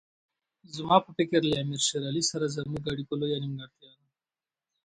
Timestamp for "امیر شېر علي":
1.63-2.23